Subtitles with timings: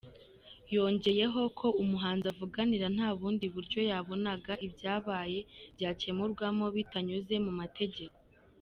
[0.75, 5.39] "Yongeyeho ko umuhanzi avuganira nta bundi buryo yabonaga ibyabaye
[5.75, 8.17] byakemurwamo bitanyuze mu mategeko.